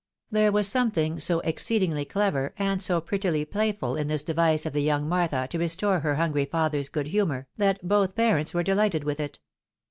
There 0.31 0.51
was 0.51 0.67
something 0.67 1.19
so 1.19 1.41
exceedingly 1.41 2.05
clever, 2.05 2.55
and 2.57 2.81
so 2.81 2.99
prettily 3.01 3.45
playful, 3.45 3.95
in 3.95 4.07
this 4.07 4.23
device 4.23 4.65
of 4.65 4.73
the 4.73 4.81
young 4.81 5.07
Martha 5.07 5.45
to 5.51 5.59
restore 5.59 5.99
her 5.99 6.15
hungry 6.15 6.49
76 6.51 6.51
THE 6.51 6.55
WIDOW 6.55 6.57
MARRIED. 6.57 6.71
father's 6.71 6.89
good 6.89 7.07
humour, 7.11 7.47
that 7.57 7.87
both 7.87 8.15
parents 8.15 8.51
were 8.55 8.63
delighted 8.63 9.03
'with 9.03 9.19
it. 9.19 9.37